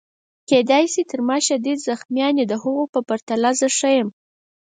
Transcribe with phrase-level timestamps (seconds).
[0.49, 4.09] کیدای شي تر ما شدید زخمیان وي، د هغو په پرتله زه ښه یم.